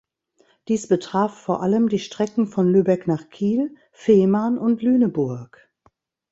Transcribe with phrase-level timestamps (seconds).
[0.67, 5.69] Dies betraf vor allem die Strecken von Lübeck nach Kiel, Fehmarn und Lüneburg.